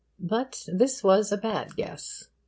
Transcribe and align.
But 0.19 0.63
this 0.65 1.03
was 1.03 1.31
a 1.31 1.37
bad 1.37 1.75
guess. 1.75 2.27